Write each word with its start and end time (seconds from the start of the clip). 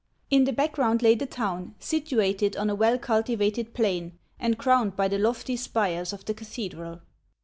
lu 0.31 0.43
the 0.43 0.51
background 0.51 1.03
lay 1.03 1.13
the 1.13 1.27
town, 1.27 1.75
situated 1.77 2.57
on 2.57 2.71
a 2.71 2.75
well 2.75 2.97
cultivated 2.97 3.71
plain, 3.75 4.17
and 4.39 4.57
crowned 4.57 4.95
by 4.95 5.07
the 5.07 5.19
lofty 5.19 5.55
spires 5.55 6.11
of 6.11 6.25
the 6.25 6.33
cathedral. 6.33 7.01